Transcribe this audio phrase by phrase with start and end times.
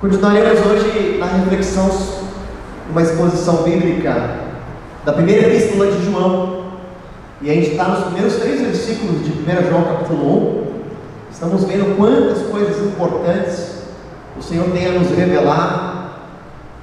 [0.00, 1.90] Continuaremos hoje na reflexão,
[2.88, 4.30] uma exposição bíblica
[5.04, 6.66] da primeira epístola de João.
[7.42, 10.66] E a gente está nos primeiros três versículos de 1 João capítulo 1.
[11.32, 13.78] Estamos vendo quantas coisas importantes
[14.38, 16.20] o Senhor tem a nos revelar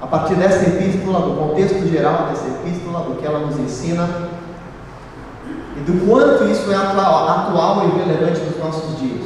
[0.01, 4.09] a partir dessa epístola, do contexto geral dessa epístola, do que ela nos ensina
[5.77, 9.23] e do quanto isso é atual, atual e relevante nos nossos dias.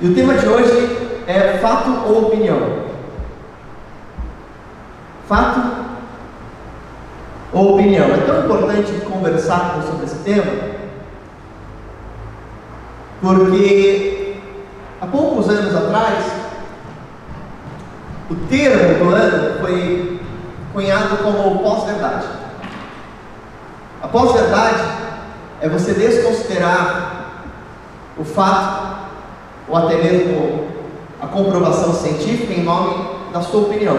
[0.00, 2.90] E o tema de hoje é fato ou opinião?
[5.28, 5.60] Fato
[7.52, 8.06] ou opinião?
[8.06, 10.52] É tão importante conversarmos sobre esse tema,
[13.20, 14.36] porque
[15.00, 16.24] há poucos anos atrás,
[18.30, 20.20] o termo do ano foi
[20.72, 22.26] cunhado como pós-verdade.
[24.02, 24.82] A pós-verdade
[25.60, 27.32] é você desconsiderar
[28.16, 29.00] o fato,
[29.68, 30.59] ou até mesmo
[31.20, 33.96] a comprovação científica em nome da sua opinião,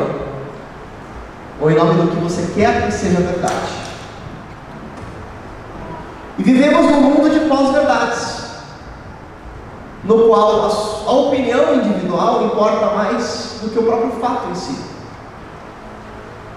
[1.62, 3.82] ou em nome do que você quer que seja verdade.
[6.38, 8.42] E vivemos num mundo de pós-verdades,
[10.04, 10.66] no qual
[11.08, 14.76] a, opinião individual importa mais do que o próprio fato em si.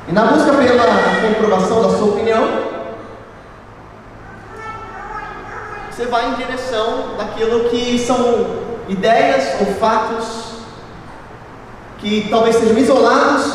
[0.08, 2.44] E na busca pela comprovação da sua opinião,
[5.90, 10.53] você vai em direção daquilo que são ideias ou fatos
[12.04, 13.46] que talvez sejam isolados,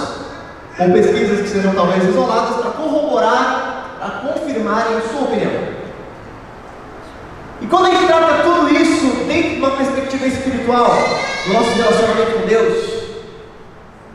[0.80, 5.52] ou pesquisas que sejam talvez isoladas, para corroborar, para confirmarem a sua opinião.
[7.62, 10.98] E quando a gente trata tudo isso dentro de uma perspectiva espiritual,
[11.46, 13.04] do nosso relacionamento com Deus,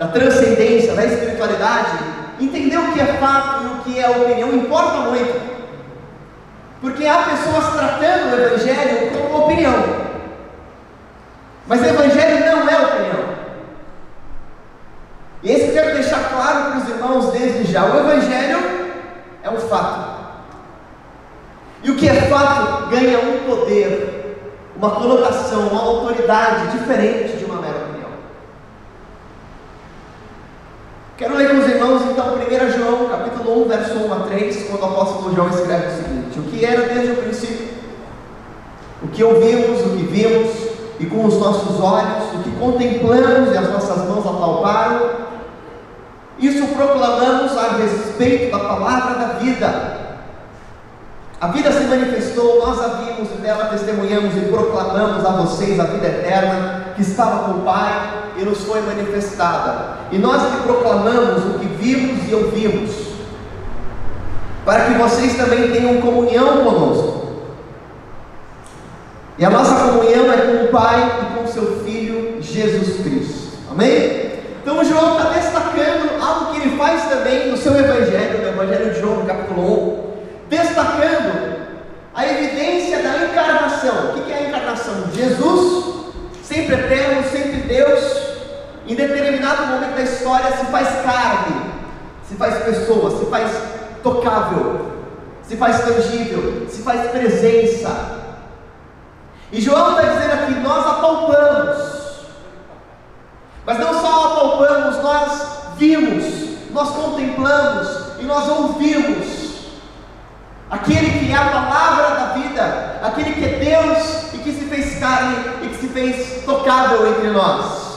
[0.00, 1.96] da transcendência, da espiritualidade,
[2.40, 5.40] entender o que é fato e o que é opinião importa muito.
[6.80, 9.74] Porque há pessoas tratando o Evangelho como opinião.
[11.68, 13.34] Mas o Evangelho não é opinião.
[15.44, 18.58] E esse que eu quero deixar claro para os irmãos desde já: o Evangelho
[19.42, 20.14] é um fato.
[21.82, 24.38] E o que é fato ganha um poder,
[24.76, 28.10] uma conotação, uma autoridade diferente de uma mera opinião.
[31.18, 34.82] Quero ler com os irmãos então 1 João, capítulo 1, verso 1 a 3, quando
[34.82, 37.68] o apóstolo João escreve o seguinte: O que era desde o princípio,
[39.02, 40.50] o que ouvimos, o que vimos,
[40.98, 45.23] e com os nossos olhos, o que contemplamos e as nossas mãos apalparam,
[46.38, 50.04] isso proclamamos a respeito da palavra da vida.
[51.40, 55.84] A vida se manifestou, nós a vimos e dela testemunhamos e proclamamos a vocês a
[55.84, 59.98] vida eterna que estava com o Pai e nos foi manifestada.
[60.10, 62.90] E nós lhe proclamamos o que vimos e ouvimos,
[64.64, 67.24] para que vocês também tenham comunhão conosco.
[69.36, 73.58] E a nossa comunhão é com o Pai e com seu Filho Jesus Cristo.
[73.70, 74.32] Amém?
[74.62, 76.13] Então João está destacando
[76.84, 81.56] faz também no seu Evangelho, no Evangelho de João, capítulo 1, destacando
[82.14, 84.10] a evidência da encarnação.
[84.10, 85.10] O que é a encarnação?
[85.14, 85.94] Jesus,
[86.42, 88.18] sempre eterno, sempre Deus,
[88.86, 91.72] em determinado momento da história se faz carne,
[92.28, 93.50] se faz pessoa, se faz
[94.02, 94.90] tocável,
[95.42, 98.20] se faz tangível, se faz presença.
[99.50, 102.26] E João está dizendo aqui: nós apalpamos,
[103.64, 109.44] mas não só apalpamos, nós vimos, nós contemplamos e nós ouvimos.
[110.68, 114.98] Aquele que é a palavra da vida, aquele que é Deus e que se fez
[114.98, 117.94] carne e que se fez tocável entre nós.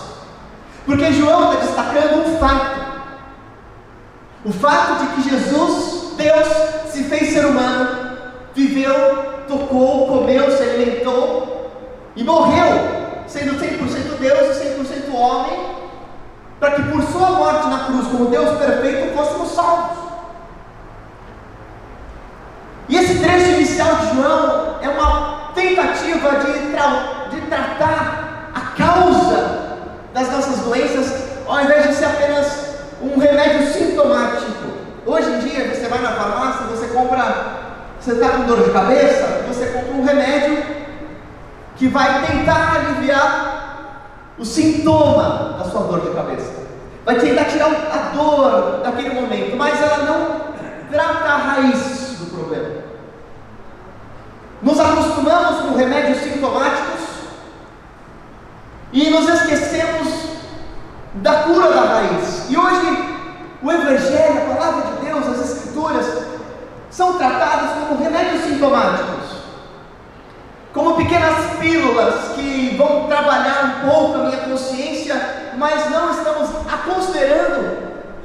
[0.86, 2.80] Porque João está destacando um fato:
[4.46, 6.48] o fato de que Jesus, Deus,
[6.92, 8.18] se fez ser humano,
[8.54, 8.94] viveu,
[9.48, 11.72] tocou, comeu, se alimentou
[12.16, 15.87] e morreu, sendo 100% Deus e 100% homem,
[16.60, 19.98] para que por sua morte na cruz, como Deus perfeito, fôssemos salvos.
[22.90, 29.78] E esse trecho inicial de João é uma tentativa de, tra de tratar a causa
[30.14, 34.68] das nossas doenças, ao invés de ser apenas um remédio sintomático.
[35.06, 37.46] Hoje em dia, você vai na farmácia, você compra,
[38.00, 40.64] você está com dor de cabeça, você compra um remédio
[41.76, 43.58] que vai tentar aliviar
[44.38, 46.68] o sintoma da sua dor de cabeça.
[47.06, 50.42] Vai tentar tirar a dor daquele momento, mas ela não
[50.92, 52.84] trata a raiz do problema.
[54.62, 57.08] Nos acostumamos com remédios sintomáticos
[58.92, 60.08] e nos esquecemos
[61.16, 62.48] da cura da raiz.
[62.50, 63.16] E hoje
[63.64, 66.28] o Evangelho, a palavra de Deus, as Escrituras,
[66.90, 69.38] são tratadas como remédios sintomáticos
[70.74, 75.38] como pequenas pílulas que vão trabalhar um pouco a minha consciência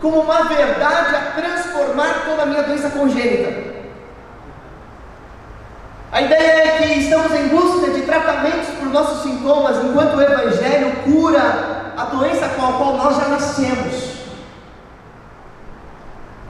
[0.03, 3.73] como uma verdade a transformar toda a minha doença congênita.
[6.11, 10.21] A ideia é que estamos em busca de tratamentos para os nossos sintomas, enquanto o
[10.21, 14.13] Evangelho cura a doença com a qual nós já nascemos.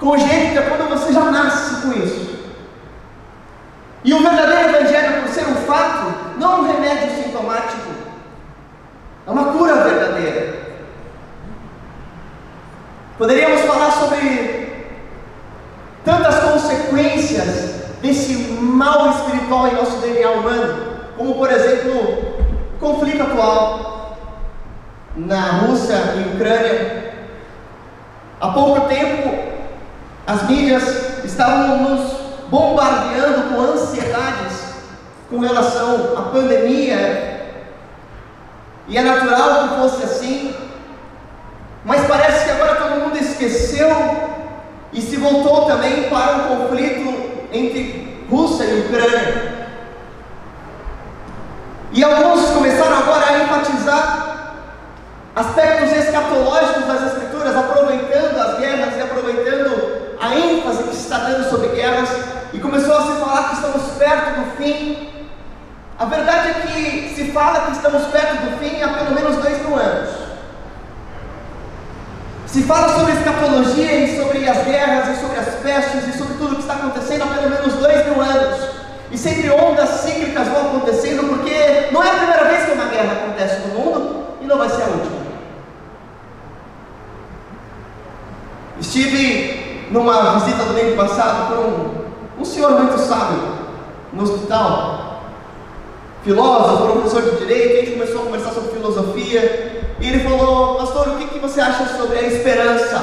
[0.01, 2.33] Congênita é quando você já nasce com isso.
[4.03, 7.91] E o verdadeiro Evangelho, por ser um fato, não é um remédio sintomático,
[9.27, 10.63] é uma cura verdadeira.
[13.23, 14.85] Poderíamos falar sobre
[16.05, 22.01] tantas consequências desse mal espiritual em nosso DNA humano, como por exemplo,
[22.75, 24.19] o conflito atual
[25.15, 27.15] na Rússia e Ucrânia.
[28.41, 29.39] Há pouco tempo,
[30.27, 32.13] as mídias estavam nos
[32.49, 34.65] bombardeando com ansiedades
[35.31, 37.53] com relação à pandemia,
[38.89, 40.55] e é natural que fosse assim,
[41.85, 43.12] mas parece que agora todo mundo
[43.45, 43.91] esqueceu
[44.93, 49.53] e se voltou também para o conflito entre Rússia e Ucrânia.
[51.93, 54.57] E alguns começaram agora a enfatizar
[55.35, 61.49] aspectos escatológicos das Escrituras, aproveitando as guerras e aproveitando a ênfase que se está dando
[61.51, 62.09] sobre guerras,
[62.53, 65.09] e começou a se falar que estamos perto do fim.
[65.99, 69.59] A verdade é que se fala que estamos perto do fim há pelo menos dois
[69.67, 70.32] mil anos.
[72.53, 76.53] Se fala sobre escatologia e sobre as guerras e sobre as pestes e sobre tudo
[76.53, 78.69] o que está acontecendo há pelo menos dois mil anos.
[79.11, 83.13] E sempre ondas cíclicas vão acontecendo, porque não é a primeira vez que uma guerra
[83.13, 85.23] acontece no mundo e não vai ser a última.
[88.79, 93.41] Estive numa visita do mês passado por um, um senhor muito sábio
[94.13, 95.23] no hospital,
[96.23, 100.72] filósofo, professor de direito, a gente começou a conversar sobre filosofia, e ele falou,
[101.53, 103.03] você acha sobre a esperança?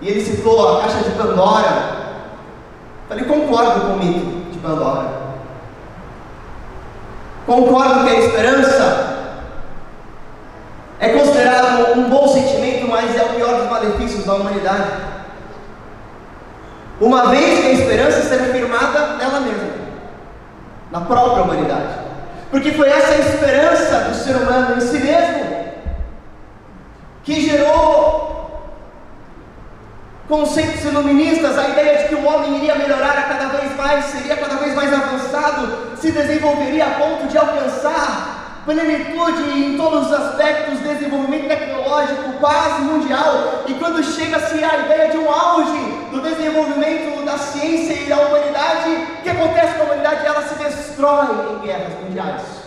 [0.00, 1.96] E ele citou a caixa de Pandora.
[3.08, 5.26] Falei, concordo com o mito de Pandora.
[7.44, 9.16] Concordo que a esperança
[10.98, 14.90] é considerado um bom sentimento, mas é o pior dos malefícios da humanidade.
[16.98, 19.68] Uma vez que a esperança será firmada nela mesma,
[20.90, 22.06] na própria humanidade.
[22.50, 25.45] Porque foi essa esperança do ser humano em si mesmo
[27.26, 28.36] que gerou
[30.28, 34.36] conceitos iluministas, a ideia de que o homem iria melhorar a cada vez mais, seria
[34.36, 40.80] cada vez mais avançado, se desenvolveria a ponto de alcançar plenitude em todos os aspectos,
[40.80, 47.38] desenvolvimento tecnológico, paz mundial, e quando chega-se a ideia de um auge do desenvolvimento da
[47.38, 50.26] ciência e da humanidade, o que acontece com a humanidade?
[50.26, 52.65] Ela se destrói em guerras mundiais.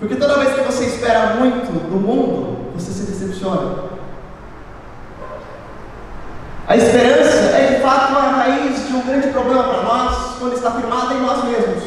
[0.00, 3.90] Porque toda vez que você espera muito do mundo, você se decepciona.
[6.66, 10.70] A esperança é de fato a raiz de um grande problema para nós, quando está
[10.70, 11.82] firmada em nós mesmos.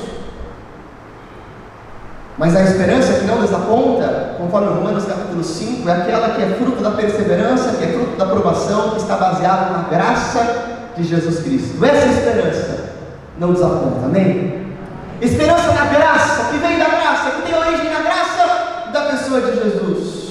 [2.38, 6.84] Mas a esperança que não desaponta, conforme Romanos capítulo 5, é aquela que é fruto
[6.84, 11.84] da perseverança, que é fruto da aprovação, que está baseada na graça de Jesus Cristo.
[11.84, 12.94] Essa esperança
[13.40, 14.68] não desaponta, amém?
[15.22, 19.64] Esperança na graça, que vem da graça, que tem origem na graça da pessoa de
[19.64, 20.24] Jesus.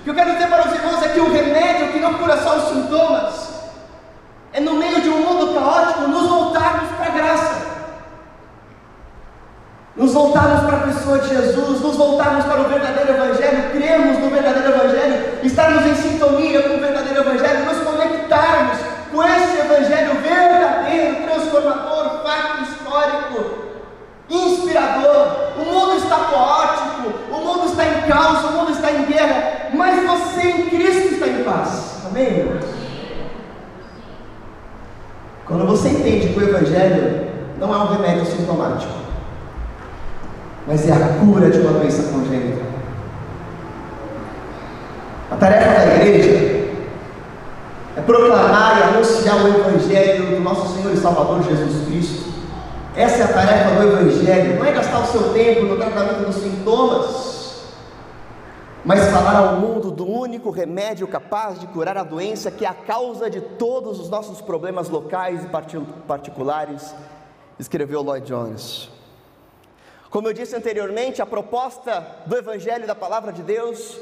[0.00, 2.36] O que eu quero dizer para os irmãos é que o remédio que não cura
[2.36, 3.54] só os sintomas,
[4.52, 7.64] é no meio de um mundo caótico nos voltarmos para a graça
[9.96, 14.28] nos voltarmos para a pessoa de Jesus, nos voltarmos para o verdadeiro Evangelho, cremos no
[14.28, 18.78] verdadeiro Evangelho, estarmos em sintonia com o verdadeiro Evangelho, nos conectarmos
[19.12, 23.63] com esse Evangelho verdadeiro, transformador, fato histórico,
[24.28, 25.54] inspirador.
[25.56, 30.06] O mundo está caótico, o mundo está em caos, o mundo está em guerra, mas
[30.06, 32.02] você em Cristo está em paz.
[32.06, 32.58] Amém?
[35.46, 37.28] Quando você entende que o Evangelho
[37.58, 38.92] não é um remédio sintomático,
[40.66, 42.64] mas é a cura de uma doença congênita.
[45.30, 46.70] A tarefa da igreja
[47.96, 52.33] é proclamar e anunciar o Evangelho do nosso Senhor e Salvador Jesus Cristo.
[52.96, 56.36] Essa é a tarefa do Evangelho, não é gastar o seu tempo no tratamento dos
[56.36, 57.64] sintomas,
[58.84, 62.74] mas falar ao mundo do único remédio capaz de curar a doença que é a
[62.74, 65.48] causa de todos os nossos problemas locais e
[66.06, 66.94] particulares,
[67.58, 68.88] escreveu Lloyd Jones.
[70.08, 73.98] Como eu disse anteriormente, a proposta do Evangelho da Palavra de Deus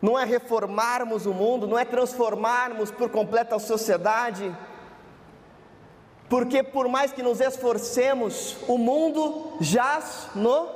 [0.00, 4.54] não é reformarmos o mundo, não é transformarmos por completo a sociedade,
[6.28, 10.68] porque por mais que nos esforcemos, o mundo jaz no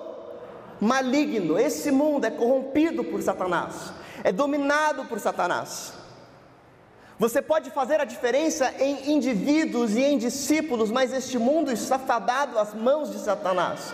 [0.80, 3.92] maligno, esse mundo é corrompido por Satanás,
[4.23, 5.92] é dominado por Satanás.
[7.19, 12.59] Você pode fazer a diferença em indivíduos e em discípulos, mas este mundo está fadado
[12.59, 13.92] às mãos de Satanás.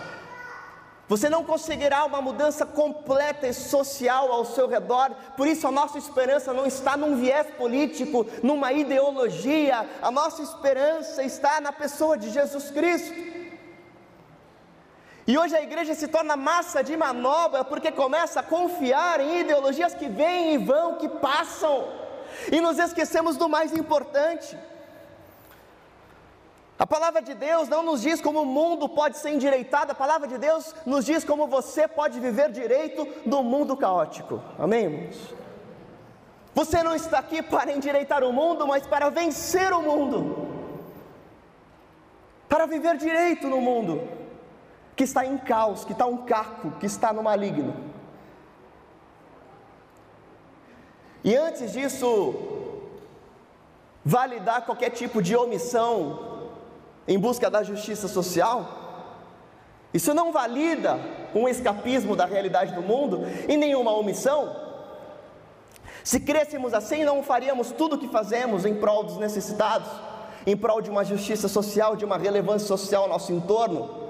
[1.07, 5.97] Você não conseguirá uma mudança completa e social ao seu redor, por isso a nossa
[5.97, 12.29] esperança não está num viés político, numa ideologia, a nossa esperança está na pessoa de
[12.29, 13.15] Jesus Cristo.
[15.25, 19.93] E hoje a igreja se torna massa de manobra porque começa a confiar em ideologias
[19.93, 21.87] que vêm e vão, que passam,
[22.51, 24.57] e nos esquecemos do mais importante.
[26.79, 30.27] A palavra de Deus não nos diz como o mundo pode ser endireitado, a palavra
[30.27, 34.39] de Deus nos diz como você pode viver direito no mundo caótico.
[34.59, 35.33] Amém, irmãos?
[36.53, 40.47] Você não está aqui para endireitar o mundo, mas para vencer o mundo.
[42.47, 44.07] Para viver direito no mundo
[44.95, 47.75] que está em caos, que está um caco, que está no maligno.
[51.23, 52.33] E antes disso,
[54.03, 56.36] validar qualquer tipo de omissão
[57.07, 58.87] em busca da justiça social,
[59.93, 60.99] isso não valida
[61.33, 64.67] um escapismo da realidade do mundo e nenhuma omissão.
[66.03, 69.89] Se crêssemos assim, não faríamos tudo o que fazemos em prol dos necessitados,
[70.45, 74.07] em prol de uma justiça social, de uma relevância social ao nosso entorno.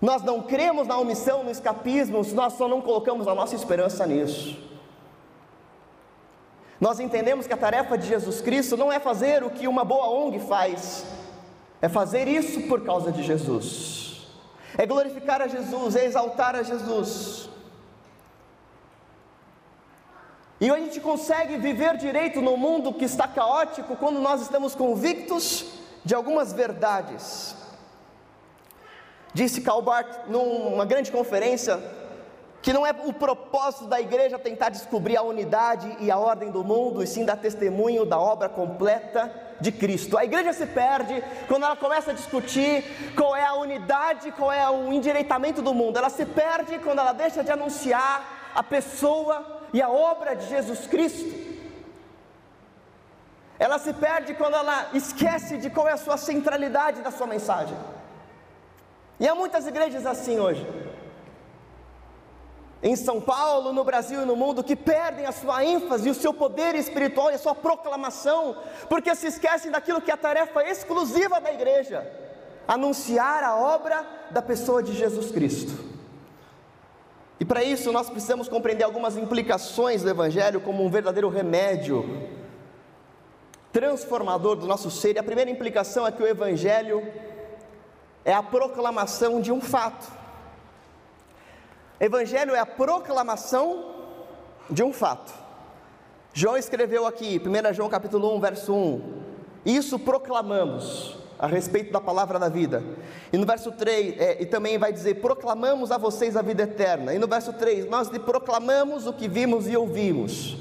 [0.00, 4.58] Nós não cremos na omissão, no escapismo, nós só não colocamos a nossa esperança nisso.
[6.80, 10.08] Nós entendemos que a tarefa de Jesus Cristo não é fazer o que uma boa
[10.10, 11.06] ONG faz,
[11.82, 14.28] é fazer isso por causa de Jesus,
[14.78, 17.50] é glorificar a Jesus, é exaltar a Jesus.
[20.60, 25.66] E a gente consegue viver direito no mundo que está caótico quando nós estamos convictos
[26.04, 27.56] de algumas verdades.
[29.34, 31.82] Disse Karl Barth numa grande conferência
[32.62, 36.62] que não é o propósito da igreja tentar descobrir a unidade e a ordem do
[36.62, 40.18] mundo, e sim dar testemunho da obra completa de Cristo.
[40.18, 42.74] A igreja se perde quando ela começa a discutir
[43.16, 45.96] qual é a unidade, qual é o endireitamento do mundo.
[45.96, 50.86] Ela se perde quando ela deixa de anunciar a pessoa e a obra de Jesus
[50.86, 51.32] Cristo.
[53.58, 57.76] Ela se perde quando ela esquece de qual é a sua centralidade da sua mensagem.
[59.20, 60.66] E há muitas igrejas assim hoje
[62.82, 66.34] em São Paulo, no Brasil e no mundo, que perdem a sua ênfase, o seu
[66.34, 68.56] poder espiritual e a sua proclamação,
[68.88, 72.04] porque se esquecem daquilo que é a tarefa exclusiva da igreja:
[72.66, 75.92] anunciar a obra da pessoa de Jesus Cristo.
[77.38, 82.28] E para isso nós precisamos compreender algumas implicações do Evangelho como um verdadeiro remédio
[83.72, 85.16] transformador do nosso ser.
[85.16, 87.02] E a primeira implicação é que o Evangelho
[88.24, 90.21] é a proclamação de um fato.
[92.02, 93.84] Evangelho é a proclamação
[94.68, 95.32] de um fato.
[96.34, 99.22] João escreveu aqui, 1 João capítulo 1, verso 1:
[99.64, 102.82] Isso proclamamos a respeito da palavra da vida.
[103.32, 107.14] E no verso 3, é, e também vai dizer: Proclamamos a vocês a vida eterna.
[107.14, 110.56] E no verso 3, nós lhe proclamamos o que vimos e ouvimos.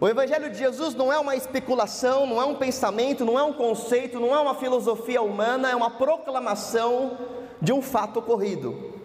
[0.00, 3.52] O Evangelho de Jesus não é uma especulação, não é um pensamento, não é um
[3.52, 7.18] conceito, não é uma filosofia humana, é uma proclamação
[7.60, 8.96] de um fato ocorrido.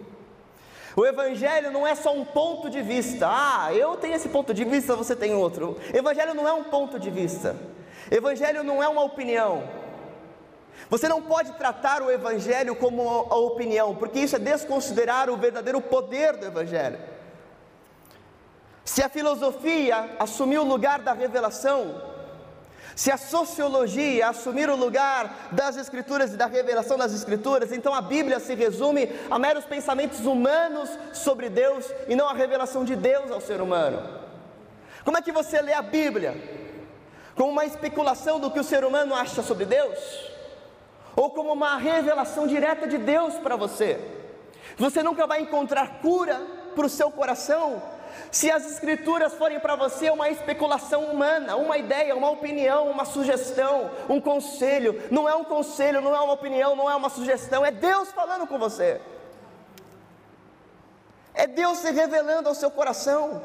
[0.96, 3.26] O Evangelho não é só um ponto de vista.
[3.28, 5.76] Ah, eu tenho esse ponto de vista, você tem outro.
[5.92, 7.56] Evangelho não é um ponto de vista.
[8.10, 9.64] Evangelho não é uma opinião.
[10.88, 15.80] Você não pode tratar o Evangelho como a opinião, porque isso é desconsiderar o verdadeiro
[15.80, 16.98] poder do Evangelho.
[18.84, 22.13] Se a filosofia assumiu o lugar da revelação,
[22.94, 28.00] se a sociologia assumir o lugar das Escrituras e da revelação das Escrituras, então a
[28.00, 33.30] Bíblia se resume a meros pensamentos humanos sobre Deus e não a revelação de Deus
[33.30, 34.00] ao ser humano.
[35.04, 36.34] Como é que você lê a Bíblia?
[37.34, 39.98] Como uma especulação do que o ser humano acha sobre Deus?
[41.16, 43.98] Ou como uma revelação direta de Deus para você?
[44.76, 46.40] Você nunca vai encontrar cura
[46.74, 47.82] para o seu coração
[48.30, 53.90] se as escrituras forem para você uma especulação humana, uma ideia, uma opinião, uma sugestão,
[54.08, 57.70] um conselho, não é um conselho, não é uma opinião, não é uma sugestão, é
[57.70, 59.00] Deus falando com você.
[61.32, 63.42] É Deus se revelando ao seu coração.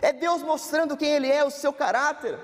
[0.00, 2.38] É Deus mostrando quem Ele é, o seu caráter.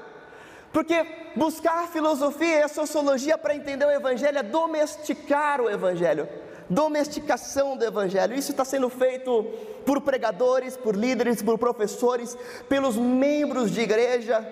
[0.73, 1.05] Porque
[1.37, 6.29] buscar filosofia e a sociologia para entender o Evangelho é domesticar o Evangelho
[6.73, 8.35] domesticação do Evangelho.
[8.35, 9.45] Isso está sendo feito
[9.85, 12.37] por pregadores, por líderes, por professores,
[12.69, 14.47] pelos membros de igreja,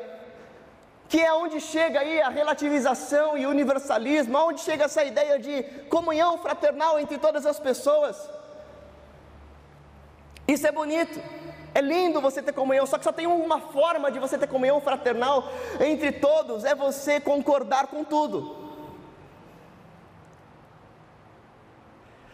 [1.09, 6.39] que é onde chega aí a relativização e universalismo, onde chega essa ideia de comunhão
[6.39, 8.17] fraternal entre todas as pessoas.
[10.47, 11.21] Isso é bonito.
[11.73, 14.81] É lindo você ter comunhão, só que só tem uma forma de você ter comunhão
[14.81, 15.49] fraternal
[15.79, 18.60] entre todos, é você concordar com tudo.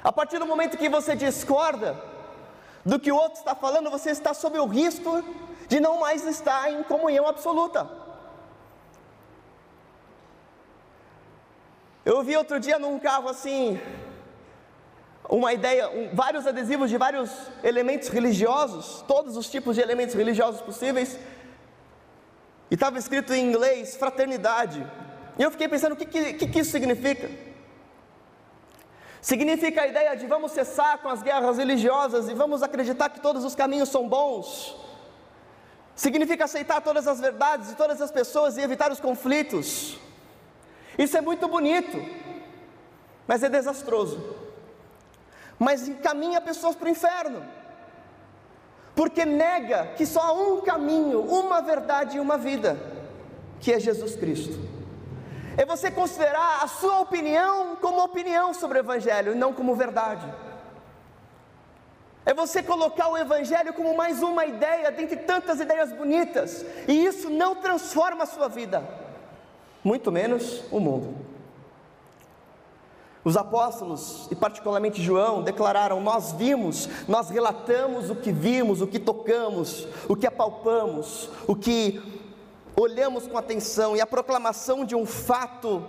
[0.07, 2.01] A partir do momento que você discorda
[2.85, 5.21] do que o outro está falando, você está sob o risco
[5.67, 7.91] de não mais estar em comunhão absoluta.
[12.05, 13.81] Eu vi outro dia num carro assim,
[15.29, 17.29] uma ideia, um, vários adesivos de vários
[17.65, 21.19] elementos religiosos, todos os tipos de elementos religiosos possíveis,
[22.71, 24.87] e estava escrito em inglês fraternidade.
[25.37, 27.56] E eu fiquei pensando o que, que, que isso significa.
[29.31, 33.43] Significa a ideia de vamos cessar com as guerras religiosas e vamos acreditar que todos
[33.45, 34.51] os caminhos são bons.
[36.05, 39.99] Significa aceitar todas as verdades de todas as pessoas e evitar os conflitos.
[41.05, 41.99] Isso é muito bonito,
[43.27, 44.47] mas é desastroso
[45.59, 47.43] mas encaminha pessoas para o inferno,
[48.95, 52.79] porque nega que só há um caminho, uma verdade e uma vida,
[53.61, 54.76] que é Jesus Cristo.
[55.57, 60.27] É você considerar a sua opinião como opinião sobre o Evangelho e não como verdade.
[62.27, 67.31] É você colocar o Evangelho como mais uma ideia dentre tantas ideias bonitas, e isso
[67.31, 68.83] não transforma a sua vida,
[69.83, 71.15] muito menos o mundo.
[73.23, 78.99] Os apóstolos, e particularmente João, declararam: Nós vimos, nós relatamos o que vimos, o que
[78.99, 82.16] tocamos, o que apalpamos, o que
[82.77, 85.85] olhamos com atenção, e a proclamação de um fato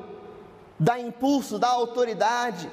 [0.80, 2.72] dá impulso, dá autoridade.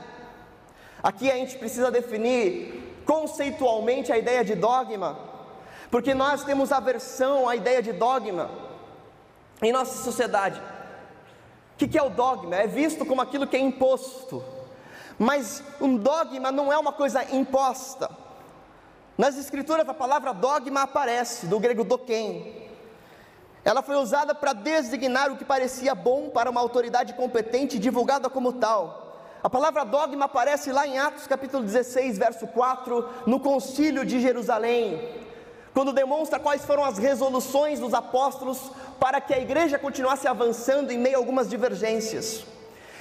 [1.02, 5.18] Aqui a gente precisa definir conceitualmente a ideia de dogma,
[5.90, 8.50] porque nós temos aversão à ideia de dogma
[9.61, 10.62] em nossa sociedade.
[11.75, 12.54] O que é o dogma?
[12.54, 14.42] É visto como aquilo que é imposto,
[15.18, 18.09] mas um dogma não é uma coisa imposta.
[19.18, 22.63] Nas escrituras a palavra dogma aparece, do grego doken.
[23.64, 28.53] Ela foi usada para designar o que parecia bom para uma autoridade competente divulgada como
[28.53, 29.05] tal.
[29.42, 35.09] A palavra dogma aparece lá em Atos capítulo 16, verso 4, no concílio de Jerusalém,
[35.72, 40.98] quando demonstra quais foram as resoluções dos apóstolos para que a igreja continuasse avançando em
[40.98, 42.44] meio a algumas divergências.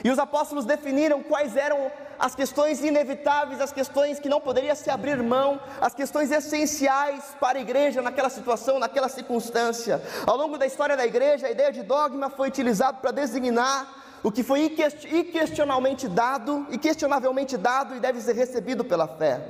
[0.02, 4.90] E os apóstolos definiram quais eram as questões inevitáveis, as questões que não poderia se
[4.90, 10.02] abrir mão, as questões essenciais para a igreja naquela situação, naquela circunstância.
[10.26, 14.32] Ao longo da história da igreja, a ideia de dogma foi utilizada para designar o
[14.32, 14.74] que foi
[15.12, 19.42] inquestionavelmente dado, inquestionavelmente dado e deve ser recebido pela fé.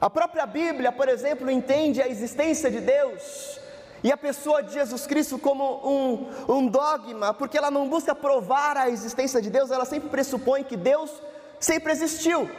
[0.00, 3.59] A própria Bíblia, por exemplo, entende a existência de Deus
[4.02, 8.76] e a pessoa de Jesus Cristo como um, um dogma, porque ela não busca provar
[8.76, 11.10] a existência de Deus, ela sempre pressupõe que Deus
[11.58, 12.50] sempre existiu.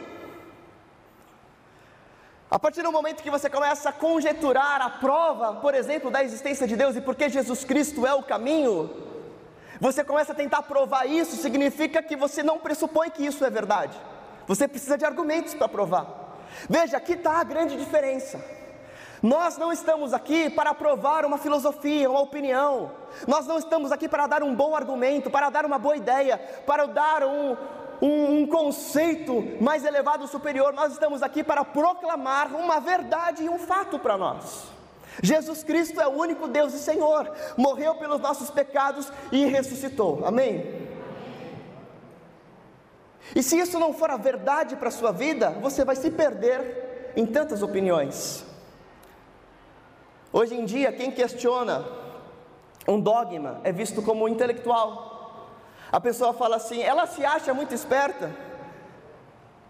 [2.50, 6.66] A partir do momento que você começa a conjecturar a prova, por exemplo, da existência
[6.66, 8.90] de Deus e porque Jesus Cristo é o caminho,
[9.80, 13.98] você começa a tentar provar isso, significa que você não pressupõe que isso é verdade.
[14.46, 16.06] Você precisa de argumentos para provar.
[16.68, 18.38] Veja, aqui está a grande diferença.
[19.22, 22.90] Nós não estamos aqui para provar uma filosofia, uma opinião.
[23.28, 26.86] Nós não estamos aqui para dar um bom argumento, para dar uma boa ideia, para
[26.86, 27.56] dar um,
[28.02, 30.72] um, um conceito mais elevado, superior.
[30.72, 34.64] Nós estamos aqui para proclamar uma verdade e um fato para nós.
[35.22, 40.26] Jesus Cristo é o único Deus e Senhor, morreu pelos nossos pecados e ressuscitou.
[40.26, 40.88] Amém?
[43.36, 47.12] E se isso não for a verdade para a sua vida, você vai se perder
[47.14, 48.51] em tantas opiniões.
[50.32, 51.84] Hoje em dia, quem questiona
[52.88, 55.50] um dogma é visto como intelectual.
[55.90, 58.34] A pessoa fala assim, ela se acha muito esperta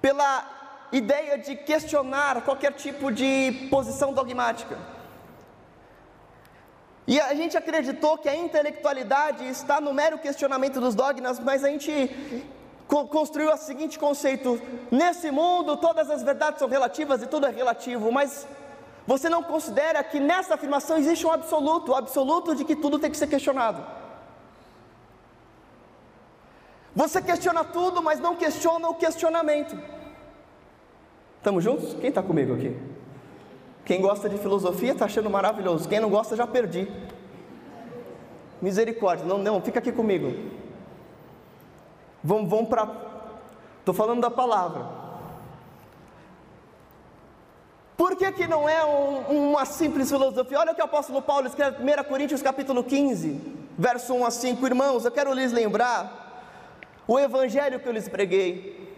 [0.00, 4.78] pela ideia de questionar qualquer tipo de posição dogmática.
[7.08, 11.68] E a gente acreditou que a intelectualidade está no mero questionamento dos dogmas, mas a
[11.68, 11.92] gente
[13.10, 18.12] construiu o seguinte conceito: nesse mundo todas as verdades são relativas e tudo é relativo,
[18.12, 18.46] mas
[19.06, 23.10] você não considera que nessa afirmação existe um absoluto, o absoluto de que tudo tem
[23.10, 23.84] que ser questionado.
[26.94, 29.76] Você questiona tudo, mas não questiona o questionamento.
[31.38, 31.94] Estamos juntos?
[31.94, 32.76] Quem está comigo aqui?
[33.84, 35.88] Quem gosta de filosofia está achando maravilhoso.
[35.88, 36.86] Quem não gosta, já perdi.
[38.60, 40.52] Misericórdia, não, não, fica aqui comigo.
[42.22, 42.88] Vamos, vamos para.
[43.80, 45.01] Estou falando da palavra.
[47.96, 50.58] Por que, que não é um, uma simples filosofia?
[50.58, 53.40] Olha o que o apóstolo Paulo escreve em 1 Coríntios capítulo 15,
[53.78, 54.66] verso 1 a 5.
[54.66, 56.22] Irmãos, eu quero lhes lembrar
[57.06, 58.96] o evangelho que eu lhes preguei,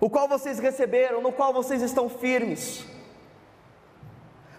[0.00, 2.84] o qual vocês receberam, no qual vocês estão firmes.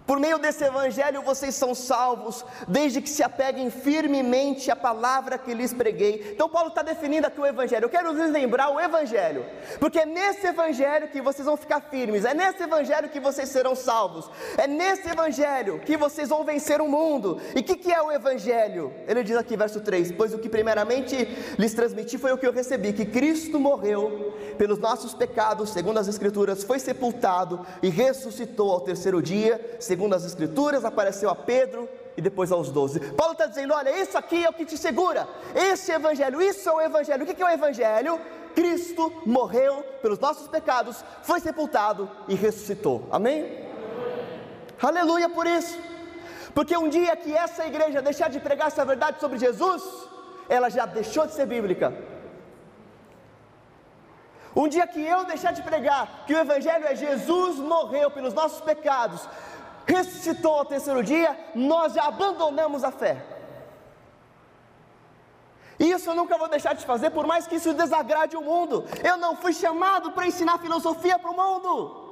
[0.07, 5.53] Por meio desse evangelho vocês são salvos, desde que se apeguem firmemente à palavra que
[5.53, 6.31] lhes preguei.
[6.31, 7.83] Então, Paulo está definindo aqui o evangelho.
[7.83, 9.45] Eu quero lhes lembrar o evangelho,
[9.81, 13.75] porque é nesse evangelho que vocês vão ficar firmes, é nesse evangelho que vocês serão
[13.75, 17.41] salvos, é nesse evangelho que vocês vão vencer o mundo.
[17.53, 18.93] E o que, que é o evangelho?
[19.07, 21.15] Ele diz aqui, verso 3: Pois o que primeiramente
[21.59, 26.07] lhes transmiti foi o que eu recebi, que Cristo morreu pelos nossos pecados, segundo as
[26.07, 31.89] Escrituras, foi sepultado e ressuscitou ao terceiro dia, segundo segundo as Escrituras, apareceu a Pedro
[32.15, 32.99] e depois aos doze.
[32.99, 36.73] Paulo está dizendo: olha, isso aqui é o que te segura, esse Evangelho, isso é
[36.73, 37.23] o Evangelho.
[37.23, 38.21] O que é o Evangelho?
[38.53, 43.07] Cristo morreu pelos nossos pecados, foi sepultado e ressuscitou.
[43.11, 43.39] Amém?
[43.43, 45.01] Amém?
[45.01, 45.79] Aleluia por isso.
[46.53, 49.83] Porque um dia que essa igreja deixar de pregar essa verdade sobre Jesus,
[50.47, 51.91] ela já deixou de ser bíblica.
[54.55, 58.59] Um dia que eu deixar de pregar que o Evangelho é Jesus morreu pelos nossos
[58.61, 59.21] pecados,
[59.87, 63.25] ressuscitou ao terceiro dia, nós já abandonamos a fé.
[65.79, 68.83] E isso eu nunca vou deixar de fazer, por mais que isso desagrade o mundo.
[69.03, 72.03] Eu não fui chamado para ensinar filosofia para o mundo.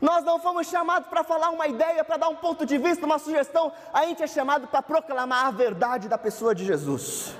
[0.00, 3.18] Nós não fomos chamados para falar uma ideia, para dar um ponto de vista, uma
[3.18, 3.70] sugestão.
[3.92, 7.34] A gente é chamado para proclamar a verdade da pessoa de Jesus.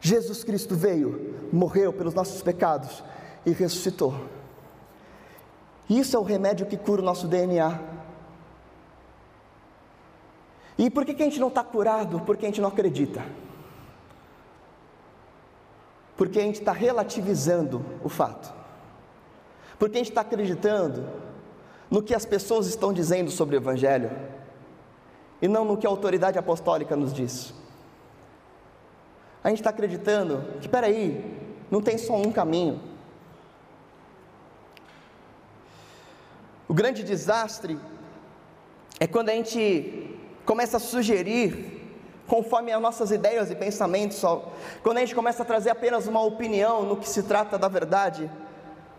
[0.00, 3.02] Jesus Cristo veio, morreu pelos nossos pecados
[3.46, 4.37] e ressuscitou.
[5.88, 7.80] Isso é o remédio que cura o nosso DNA.
[10.76, 12.20] E por que, que a gente não está curado?
[12.20, 13.24] Porque a gente não acredita.
[16.16, 18.52] Porque a gente está relativizando o fato.
[19.78, 21.04] Porque a gente está acreditando
[21.90, 24.10] no que as pessoas estão dizendo sobre o Evangelho
[25.40, 27.54] e não no que a autoridade apostólica nos diz.
[29.42, 31.38] A gente está acreditando que, peraí,
[31.70, 32.80] não tem só um caminho.
[36.68, 37.80] O grande desastre
[39.00, 41.82] é quando a gente começa a sugerir,
[42.26, 44.22] conforme as nossas ideias e pensamentos,
[44.82, 48.30] quando a gente começa a trazer apenas uma opinião no que se trata da verdade,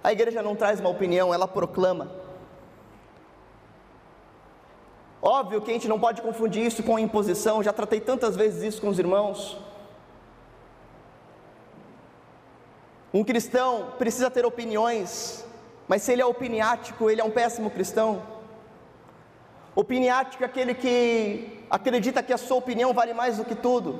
[0.04, 2.12] a igreja não traz uma opinião, ela proclama.
[5.22, 8.82] Óbvio que a gente não pode confundir isso com imposição, já tratei tantas vezes isso
[8.82, 9.58] com os irmãos.
[13.14, 15.46] Um cristão precisa ter opiniões,
[15.90, 18.22] mas se ele é opiniático, ele é um péssimo cristão.
[19.76, 24.00] Opiniático é aquele que acredita que a sua opinião vale mais do que tudo.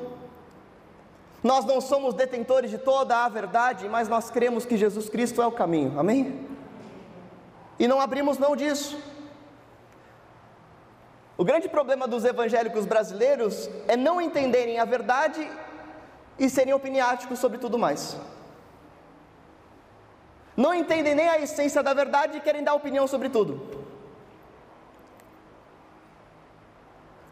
[1.44, 5.48] Nós não somos detentores de toda a verdade, mas nós cremos que Jesus Cristo é
[5.48, 6.00] o caminho.
[6.00, 6.48] Amém?
[7.80, 8.96] E não abrimos mão disso.
[11.36, 15.50] O grande problema dos evangélicos brasileiros é não entenderem a verdade
[16.38, 18.16] e serem opiniáticos sobre tudo mais
[20.60, 23.54] não entendem nem a essência da verdade e querem dar opinião sobre tudo.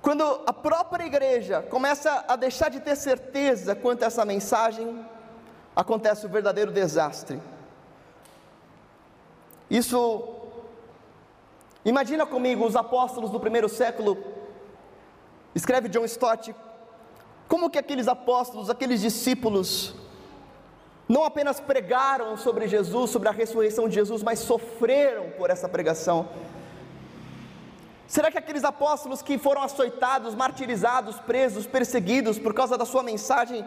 [0.02, 5.06] Quando a própria igreja começa a deixar de ter certeza quanto a essa mensagem,
[5.76, 7.42] acontece o verdadeiro desastre.
[9.70, 10.24] Isso,
[11.84, 14.18] imagina comigo os apóstolos do primeiro século,
[15.54, 16.56] escreve John Stott,
[17.50, 19.94] como que aqueles apóstolos, aqueles discípulos,
[21.08, 26.28] não apenas pregaram sobre Jesus, sobre a ressurreição de Jesus, mas sofreram por essa pregação.
[28.08, 33.66] Será que aqueles apóstolos que foram açoitados, martirizados, presos, perseguidos por causa da sua mensagem,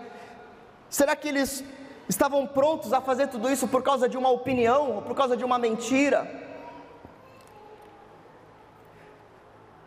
[0.89, 1.65] será que eles
[2.09, 5.45] estavam prontos a fazer tudo isso por causa de uma opinião, ou por causa de
[5.45, 6.29] uma mentira?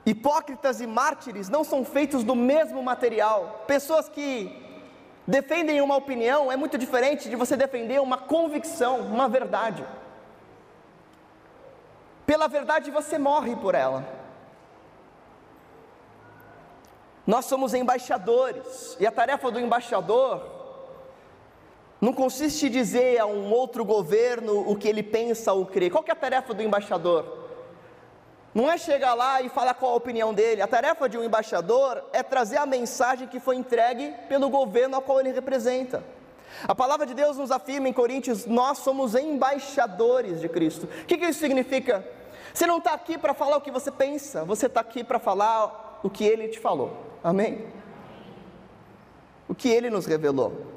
[0.06, 3.64] Hipócritas e mártires não são feitos do mesmo material.
[3.68, 4.63] Pessoas que
[5.26, 9.86] Defendem uma opinião é muito diferente de você defender uma convicção, uma verdade.
[12.26, 14.04] Pela verdade você morre por ela.
[17.26, 20.46] Nós somos embaixadores, e a tarefa do embaixador
[22.02, 25.90] não consiste em dizer a um outro governo o que ele pensa ou crê.
[25.90, 27.43] Qual é a tarefa do embaixador?
[28.54, 30.62] Não é chegar lá e falar qual a opinião dele.
[30.62, 35.02] A tarefa de um embaixador é trazer a mensagem que foi entregue pelo governo ao
[35.02, 36.04] qual ele representa.
[36.68, 40.86] A palavra de Deus nos afirma em Coríntios: nós somos embaixadores de Cristo.
[40.86, 42.08] O que, que isso significa?
[42.54, 46.00] Você não está aqui para falar o que você pensa, você está aqui para falar
[46.04, 46.96] o que ele te falou.
[47.24, 47.66] Amém?
[49.48, 50.68] O que ele nos revelou.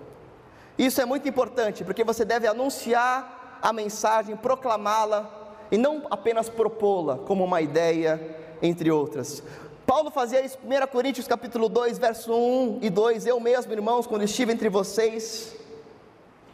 [0.79, 7.19] Isso é muito importante, porque você deve anunciar a mensagem, proclamá-la e não apenas propô-la
[7.19, 8.21] como uma ideia
[8.63, 9.43] entre outras.
[9.87, 14.07] Paulo fazia isso em 1 Coríntios capítulo 2, verso 1 e 2, eu mesmo, irmãos,
[14.07, 15.57] quando estive entre vocês,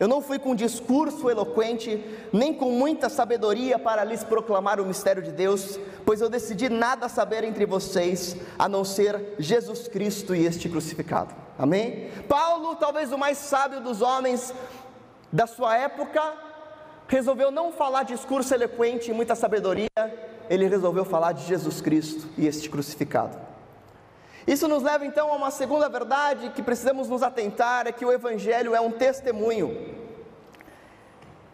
[0.03, 5.23] Eu não fui com discurso eloquente, nem com muita sabedoria para lhes proclamar o mistério
[5.23, 10.45] de Deus, pois eu decidi nada saber entre vocês, a não ser Jesus Cristo e
[10.45, 11.33] este crucificado.
[11.57, 12.11] Amém?
[12.29, 14.53] Paulo, talvez o mais sábio dos homens
[15.31, 16.21] da sua época,
[17.13, 19.89] resolveu não falar discurso eloquente e muita sabedoria,
[20.49, 23.39] ele resolveu falar de Jesus Cristo e este crucificado.
[24.47, 28.11] Isso nos leva então a uma segunda verdade que precisamos nos atentar: é que o
[28.11, 30.01] Evangelho é um testemunho.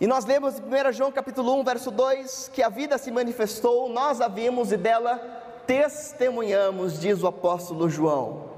[0.01, 3.89] E nós lemos em 1 João capítulo 1, verso 2, que a vida se manifestou,
[3.89, 5.17] nós a vimos e dela
[5.67, 8.49] testemunhamos, diz o apóstolo João.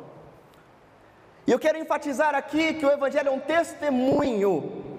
[1.46, 4.89] E eu quero enfatizar aqui que o Evangelho é um testemunho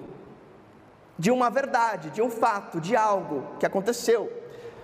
[1.21, 4.27] de uma verdade, de um fato, de algo que aconteceu.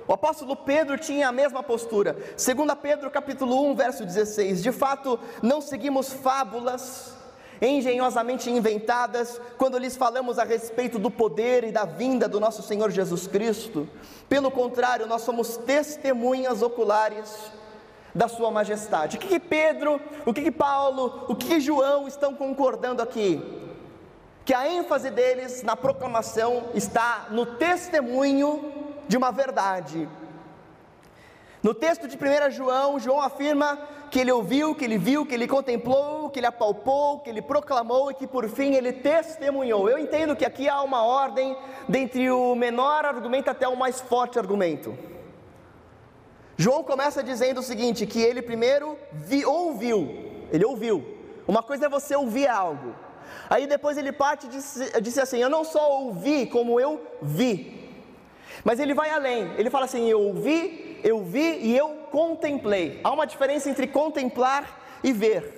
[0.08, 2.14] O apóstolo Pedro tinha a mesma postura.
[2.14, 2.38] 2
[2.80, 4.62] Pedro capítulo 1, verso 16.
[4.62, 7.16] De fato, não seguimos fábulas
[7.60, 12.92] engenhosamente inventadas quando lhes falamos a respeito do poder e da vinda do nosso Senhor
[12.92, 13.90] Jesus Cristo.
[14.30, 17.52] Pelo contrário, nós somos testemunhas oculares
[18.14, 19.18] da sua majestade.
[19.18, 23.67] O que, que Pedro, o que, que Paulo, o que, que João estão concordando aqui?
[24.48, 28.72] Que a ênfase deles na proclamação está no testemunho
[29.06, 30.08] de uma verdade.
[31.62, 33.78] No texto de 1 João, João afirma
[34.10, 38.10] que ele ouviu, que ele viu, que ele contemplou, que ele apalpou, que ele proclamou
[38.10, 39.90] e que por fim ele testemunhou.
[39.90, 41.54] Eu entendo que aqui há uma ordem
[41.90, 44.98] dentre o menor argumento até o mais forte argumento.
[46.56, 51.04] João começa dizendo o seguinte: que ele primeiro vi, ouviu, ele ouviu.
[51.46, 52.96] Uma coisa é você ouvir algo,
[53.50, 57.88] aí depois ele parte e disse, disse assim: Eu não só ouvi, como eu vi.
[58.64, 63.00] Mas ele vai além, ele fala assim: Eu ouvi, eu vi e eu contemplei.
[63.04, 65.58] Há uma diferença entre contemplar e ver.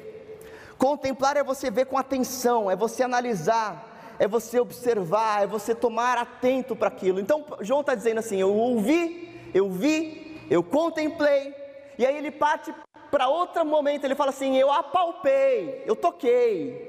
[0.77, 6.17] Contemplar é você ver com atenção, é você analisar, é você observar, é você tomar
[6.17, 7.19] atento para aquilo.
[7.19, 11.53] Então, João está dizendo assim: Eu ouvi, eu vi, eu contemplei,
[11.97, 12.73] e aí ele parte
[13.11, 16.88] para outro momento, ele fala assim: Eu apalpei, eu toquei.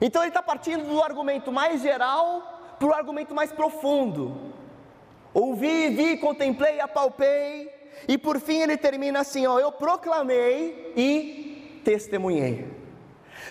[0.00, 4.52] Então ele está partindo do argumento mais geral para o argumento mais profundo.
[5.32, 7.70] Ouvi, vi, contemplei, apalpei,
[8.08, 12.68] e por fim ele termina assim: ó, eu proclamei e testemunhei.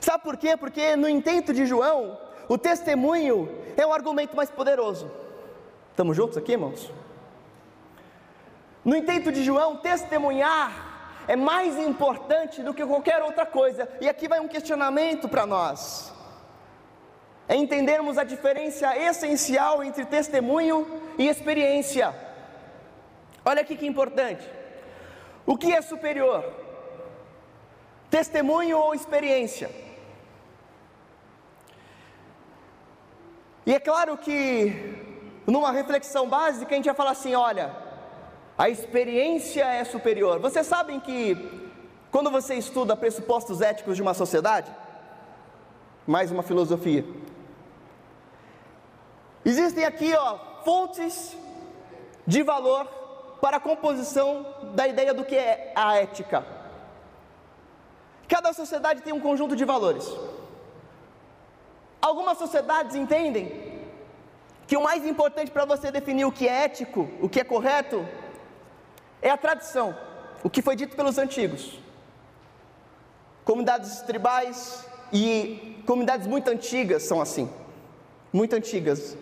[0.01, 0.57] Sabe por quê?
[0.57, 5.09] Porque no intento de João, o testemunho é o argumento mais poderoso.
[5.91, 6.91] Estamos juntos aqui, irmãos?
[8.83, 13.87] No intento de João, testemunhar é mais importante do que qualquer outra coisa.
[14.01, 16.18] E aqui vai um questionamento para nós
[17.49, 22.15] é entendermos a diferença essencial entre testemunho e experiência.
[23.43, 24.47] Olha aqui que importante.
[25.47, 26.45] O que é superior?
[28.07, 29.71] Testemunho ou experiência?
[33.65, 34.71] E é claro que,
[35.47, 37.75] numa reflexão básica, a gente vai falar assim: olha,
[38.55, 40.37] a experiência é superior.
[40.39, 41.35] Vocês sabem que,
[42.11, 44.71] quando você estuda pressupostos éticos de uma sociedade,
[46.05, 47.03] mais uma filosofia,
[49.45, 51.35] Existem aqui, ó, fontes
[52.27, 52.85] de valor
[53.41, 56.45] para a composição da ideia do que é a ética.
[58.27, 60.05] Cada sociedade tem um conjunto de valores.
[62.01, 63.69] Algumas sociedades entendem
[64.67, 68.05] que o mais importante para você definir o que é ético, o que é correto,
[69.21, 69.97] é a tradição,
[70.43, 71.79] o que foi dito pelos antigos.
[73.43, 77.51] Comunidades tribais e comunidades muito antigas são assim,
[78.31, 79.17] muito antigas.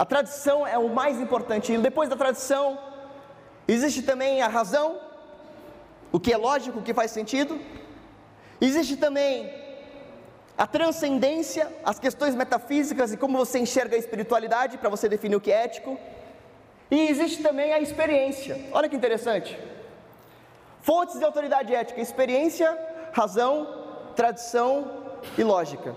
[0.00, 1.74] A tradição é o mais importante.
[1.74, 2.78] E depois da tradição,
[3.68, 4.98] existe também a razão,
[6.10, 7.60] o que é lógico, o que faz sentido.
[8.58, 9.52] Existe também
[10.56, 15.40] a transcendência, as questões metafísicas e como você enxerga a espiritualidade para você definir o
[15.40, 16.00] que é ético.
[16.90, 18.58] E existe também a experiência.
[18.72, 19.58] Olha que interessante.
[20.80, 22.74] Fontes de autoridade ética: experiência,
[23.12, 25.94] razão, tradição e lógica.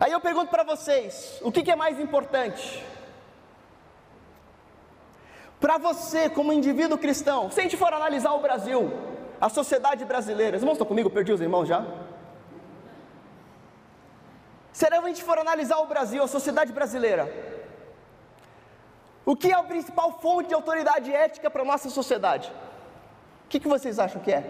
[0.00, 2.84] Aí eu pergunto para vocês: o que, que é mais importante?
[5.60, 8.92] Para você, como indivíduo cristão, se a gente for analisar o Brasil,
[9.40, 11.08] a sociedade brasileira, os irmãos estão comigo?
[11.08, 11.84] Perdi os irmãos já?
[14.72, 17.32] Se a gente for analisar o Brasil, a sociedade brasileira,
[19.24, 22.52] o que é a principal fonte de autoridade ética para a nossa sociedade?
[23.46, 24.44] O que, que vocês acham que é?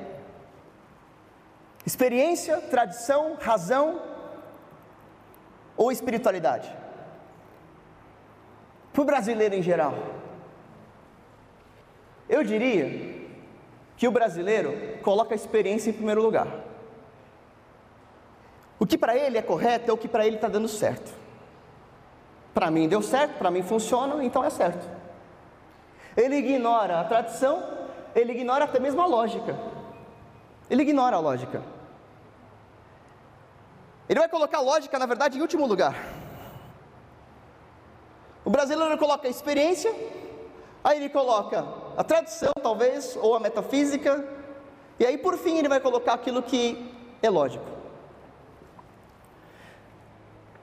[1.84, 4.13] Experiência, tradição, razão
[5.76, 6.70] ou espiritualidade?
[8.92, 9.94] Para o brasileiro em geral,
[12.28, 13.24] eu diria
[13.96, 16.46] que o brasileiro coloca a experiência em primeiro lugar.
[18.78, 21.12] O que para ele é correto é o que para ele está dando certo.
[22.52, 24.88] Para mim deu certo, para mim funciona, então é certo.
[26.16, 27.62] Ele ignora a tradição,
[28.14, 29.56] ele ignora até mesmo a lógica.
[30.70, 31.62] Ele ignora a lógica.
[34.08, 35.94] Ele vai colocar lógica, na verdade, em último lugar.
[38.44, 39.94] O brasileiro coloca a experiência,
[40.82, 44.22] aí ele coloca a tradição, talvez, ou a metafísica,
[44.98, 47.64] e aí por fim ele vai colocar aquilo que é lógico.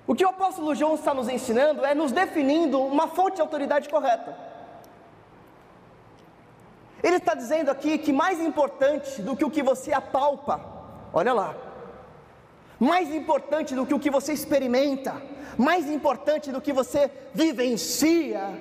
[0.06, 3.90] O que o apóstolo João está nos ensinando é nos definindo uma fonte de autoridade
[3.90, 4.38] correta.
[7.02, 10.62] Ele está dizendo aqui que mais importante do que o que você apalpa,
[11.12, 11.56] olha lá,
[12.82, 15.22] mais importante do que o que você experimenta,
[15.56, 18.60] mais importante do que você vivencia,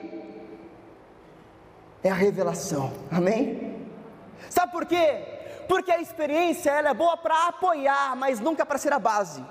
[2.04, 3.88] é a revelação, amém?
[4.50, 5.24] Sabe por quê?
[5.66, 9.42] Porque a experiência ela é boa para apoiar, mas nunca para ser a base.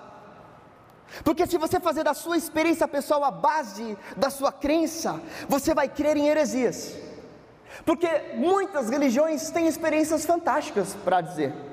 [1.23, 5.89] Porque se você fazer da sua experiência pessoal a base da sua crença, você vai
[5.89, 6.95] crer em heresias.
[7.83, 11.68] Porque muitas religiões têm experiências fantásticas para dizer.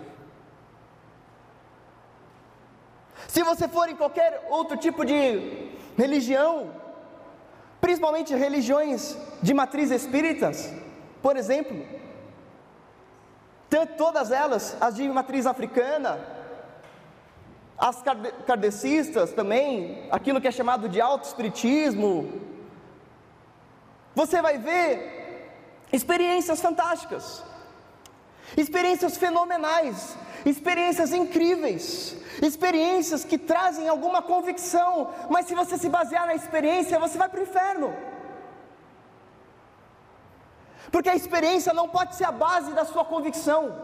[3.37, 6.73] Se você for em qualquer outro tipo de religião,
[7.83, 10.73] principalmente religiões de matriz espíritas,
[11.21, 11.87] por exemplo,
[13.69, 16.19] tanto todas elas, as de matriz africana,
[17.77, 18.03] as
[18.47, 22.41] kardecistas também, aquilo que é chamado de auto-espiritismo,
[24.15, 24.89] você vai ver
[25.93, 27.45] experiências fantásticas,
[28.57, 30.17] experiências fenomenais,
[30.51, 37.19] experiências incríveis, experiências que trazem alguma convicção, mas se você se basear na experiência, você
[37.19, 37.93] vai para o inferno.
[40.91, 43.77] Porque a experiência não pode ser a base da sua convicção.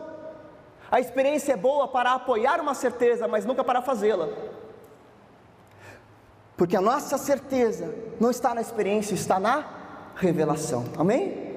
[0.90, 4.28] A experiência é boa para apoiar uma certeza, mas nunca para fazê-la.
[6.56, 9.64] Porque a nossa certeza não está na experiência, está na
[10.14, 10.84] revelação.
[10.96, 11.51] Amém?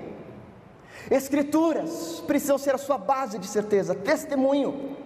[1.09, 4.97] Escrituras precisam ser a sua base de certeza, testemunho.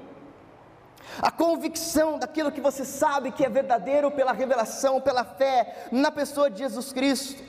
[1.21, 6.49] A convicção daquilo que você sabe que é verdadeiro pela revelação, pela fé na pessoa
[6.49, 7.43] de Jesus Cristo.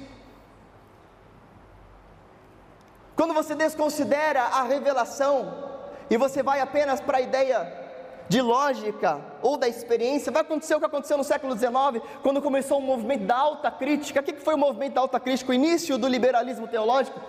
[3.14, 5.70] Quando você desconsidera a revelação,
[6.10, 7.80] e você vai apenas para a ideia
[8.28, 12.78] de lógica ou da experiência, vai acontecer o que aconteceu no século XIX, quando começou
[12.78, 14.20] o movimento da alta crítica.
[14.20, 15.52] O que foi o movimento da alta crítica?
[15.52, 17.20] O início do liberalismo teológico.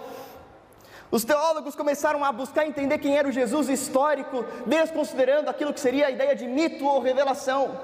[1.12, 6.08] Os teólogos começaram a buscar entender quem era o Jesus histórico, desconsiderando aquilo que seria
[6.08, 7.78] a ideia de mito ou revelação.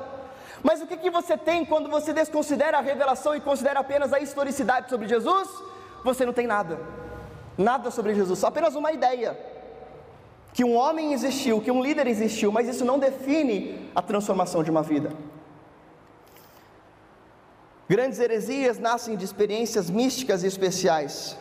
[0.63, 4.19] Mas o que, que você tem quando você desconsidera a revelação e considera apenas a
[4.19, 5.49] historicidade sobre Jesus?
[6.05, 6.79] Você não tem nada,
[7.57, 9.37] nada sobre Jesus, só apenas uma ideia
[10.53, 14.71] que um homem existiu, que um líder existiu, mas isso não define a transformação de
[14.71, 15.11] uma vida.
[17.89, 21.37] Grandes heresias nascem de experiências místicas e especiais.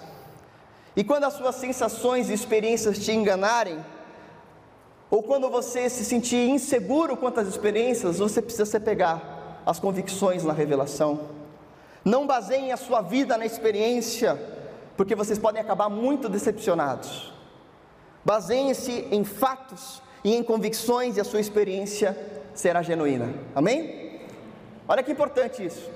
[0.97, 3.85] E quando as suas sensações e experiências te enganarem,
[5.11, 10.43] ou quando você se sentir inseguro quanto às experiências, você precisa se pegar às convicções
[10.43, 11.29] na revelação.
[12.03, 14.41] Não baseiem a sua vida na experiência,
[14.97, 17.33] porque vocês podem acabar muito decepcionados.
[18.25, 22.17] Baseiem-se em fatos e em convicções e a sua experiência
[22.55, 23.35] será genuína.
[23.55, 24.21] Amém?
[24.89, 25.91] Olha que importante isso.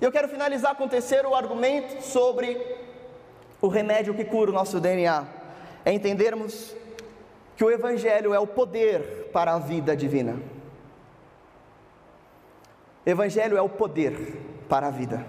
[0.00, 2.77] Eu quero finalizar com o terceiro argumento sobre
[3.60, 5.26] o remédio que cura o nosso DNA.
[5.84, 6.74] É entendermos
[7.56, 10.40] que o Evangelho é o poder para a vida divina.
[13.04, 15.26] Evangelho é o poder para a vida.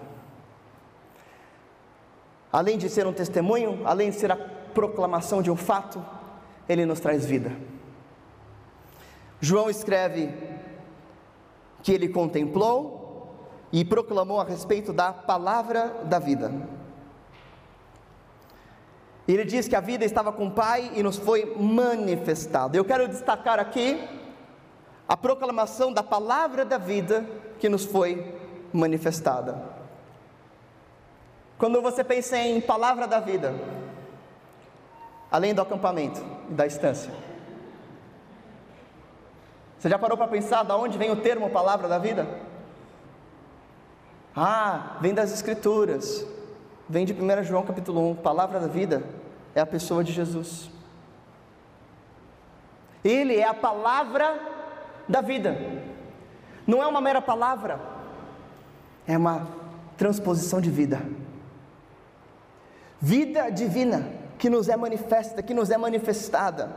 [2.52, 6.04] Além de ser um testemunho, além de ser a proclamação de um fato,
[6.68, 7.52] ele nos traz vida.
[9.40, 10.34] João escreve
[11.82, 13.40] que ele contemplou
[13.72, 16.52] e proclamou a respeito da palavra da vida.
[19.34, 22.76] Ele diz que a vida estava com o Pai e nos foi manifestada.
[22.76, 24.04] Eu quero destacar aqui
[25.08, 27.24] a proclamação da palavra da vida
[27.60, 28.36] que nos foi
[28.74, 29.62] manifestada.
[31.60, 33.54] Quando você pensa em palavra da vida,
[35.32, 36.20] além do acampamento
[36.50, 37.12] e da estância.
[39.78, 42.28] Você já parou para pensar de onde vem o termo palavra da vida?
[44.36, 46.26] Ah, vem das Escrituras,
[46.88, 48.16] vem de 1 João capítulo 1.
[48.16, 49.19] Palavra da vida
[49.56, 50.70] é a pessoa de Jesus.
[53.04, 54.40] Ele é a palavra
[55.08, 55.58] da vida,
[56.68, 57.80] não é uma mera palavra,
[59.08, 59.48] é uma
[59.98, 61.02] transposição de vida,
[63.02, 66.72] vida divina que nos é manifesta, que nos é manifestada.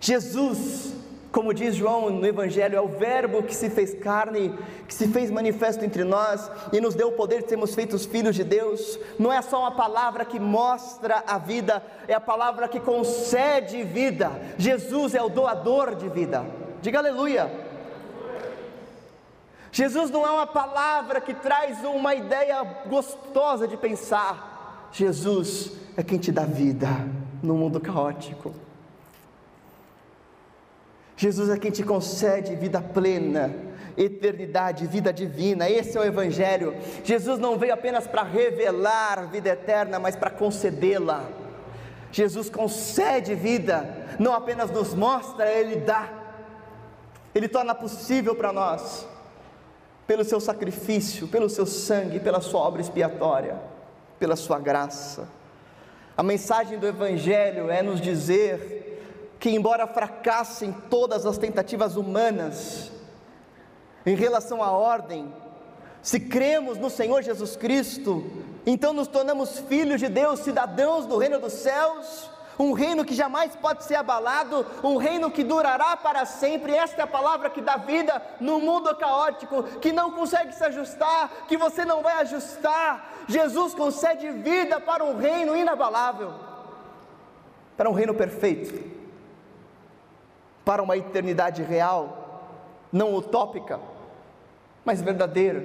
[0.00, 0.94] Jesus
[1.32, 4.54] como diz João no Evangelho, é o Verbo que se fez carne,
[4.86, 8.34] que se fez manifesto entre nós e nos deu o poder de sermos feitos filhos
[8.34, 8.98] de Deus.
[9.18, 14.32] Não é só uma palavra que mostra a vida, é a palavra que concede vida.
[14.56, 16.44] Jesus é o doador de vida.
[16.80, 17.50] Diga aleluia.
[19.70, 24.88] Jesus não é uma palavra que traz uma ideia gostosa de pensar.
[24.90, 26.88] Jesus é quem te dá vida
[27.42, 28.54] no mundo caótico.
[31.16, 33.54] Jesus é quem te concede vida plena,
[33.96, 35.68] eternidade, vida divina.
[35.68, 36.76] Esse é o Evangelho.
[37.02, 41.24] Jesus não veio apenas para revelar vida eterna, mas para concedê-la.
[42.12, 43.88] Jesus concede vida,
[44.18, 46.08] não apenas nos mostra, Ele dá.
[47.34, 49.06] Ele torna possível para nós,
[50.06, 53.56] pelo seu sacrifício, pelo seu sangue, pela sua obra expiatória,
[54.18, 55.28] pela sua graça.
[56.16, 58.85] A mensagem do Evangelho é nos dizer
[59.38, 62.90] que, embora fracassem todas as tentativas humanas
[64.04, 65.32] em relação à ordem,
[66.02, 68.24] se cremos no Senhor Jesus Cristo,
[68.64, 73.54] então nos tornamos filhos de Deus, cidadãos do reino dos céus, um reino que jamais
[73.56, 76.74] pode ser abalado, um reino que durará para sempre.
[76.74, 81.28] Esta é a palavra que dá vida no mundo caótico, que não consegue se ajustar,
[81.48, 83.24] que você não vai ajustar.
[83.28, 86.32] Jesus concede vida para um reino inabalável,
[87.76, 88.96] para um reino perfeito
[90.66, 92.42] para uma eternidade real,
[92.92, 93.78] não utópica,
[94.84, 95.64] mas verdadeira.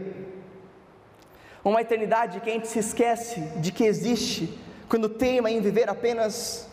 [1.66, 6.70] Uma eternidade que a gente se esquece de que existe quando teima em viver apenas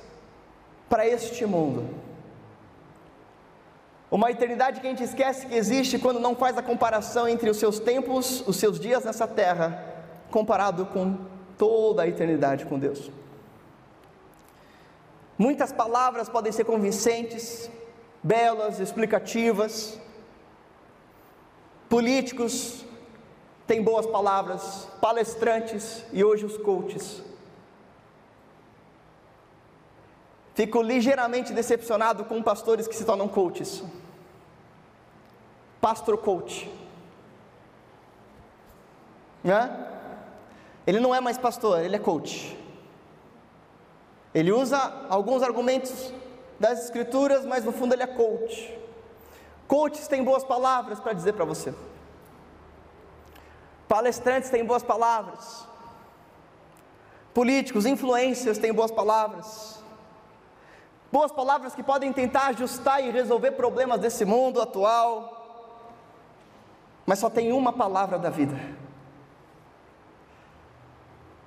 [0.90, 1.88] para este mundo.
[4.10, 7.56] Uma eternidade que a gente esquece que existe quando não faz a comparação entre os
[7.56, 9.82] seus tempos, os seus dias nessa terra,
[10.30, 11.16] comparado com
[11.56, 13.10] toda a eternidade com Deus.
[15.38, 17.70] Muitas palavras podem ser convincentes,
[18.22, 19.98] belas, explicativas.
[21.88, 22.84] Políticos
[23.66, 27.22] têm boas palavras, palestrantes e hoje os coaches.
[30.54, 33.82] Fico ligeiramente decepcionado com pastores que se tornam coaches.
[35.80, 36.68] Pastor coach.
[39.44, 39.86] Né?
[40.84, 42.58] Ele não é mais pastor, ele é coach.
[44.34, 46.12] Ele usa alguns argumentos
[46.58, 48.76] das escrituras, mas no fundo ele é coach.
[49.66, 51.74] Coaches têm boas palavras para dizer para você.
[53.86, 55.66] Palestrantes têm boas palavras.
[57.32, 59.78] Políticos, influencers têm boas palavras.
[61.12, 65.34] Boas palavras que podem tentar ajustar e resolver problemas desse mundo atual.
[67.06, 68.58] Mas só tem uma palavra da vida.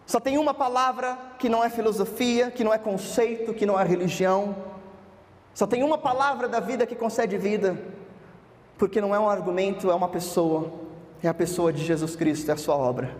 [0.05, 3.83] Só tem uma palavra que não é filosofia, que não é conceito, que não é
[3.83, 4.55] religião,
[5.53, 7.77] só tem uma palavra da vida que concede vida,
[8.77, 10.71] porque não é um argumento, é uma pessoa,
[11.21, 13.15] é a pessoa de Jesus Cristo, é a sua obra.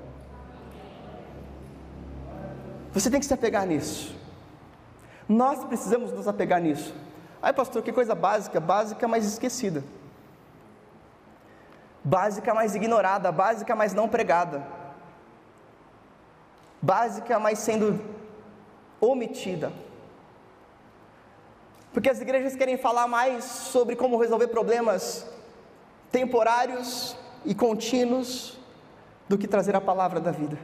[2.94, 4.16] Você tem que se apegar nisso.
[5.28, 6.94] Nós precisamos nos apegar nisso.
[7.42, 9.84] Ai, pastor, que coisa básica, básica, mas esquecida.
[12.04, 14.66] Básica, mas ignorada, básica, mas não pregada.
[16.82, 18.00] Básica, mas sendo
[19.00, 19.72] omitida.
[21.94, 25.28] Porque as igrejas querem falar mais sobre como resolver problemas
[26.12, 27.16] temporários
[27.46, 28.58] e contínuos
[29.28, 30.58] do que trazer a palavra da vida.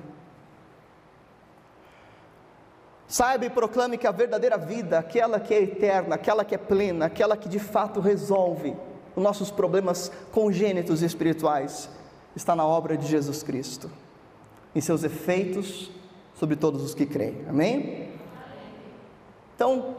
[3.08, 7.06] Saiba e proclame que a verdadeira vida, aquela que é eterna, aquela que é plena,
[7.06, 8.76] aquela que de fato resolve
[9.16, 11.90] os nossos problemas congênitos espirituais,
[12.36, 13.90] está na obra de Jesus Cristo,
[14.76, 15.90] em seus efeitos
[16.36, 17.46] sobre todos os que creem.
[17.50, 18.12] Amém?
[19.56, 19.96] Então,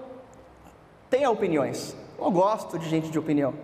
[1.10, 1.96] Tenha opiniões.
[2.18, 3.54] Eu gosto de gente de opinião.